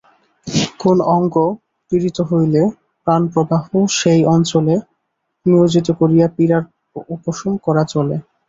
[0.79, 1.35] কোন অঙ্গ
[1.91, 2.61] পীড়িত হইলে
[3.07, 3.63] প্রাণপ্রবাহ
[3.99, 4.75] সেই অঞ্চলে
[5.45, 6.63] নিয়োজিত করিয়া পীড়ার
[7.09, 8.15] উপশম করা চলে।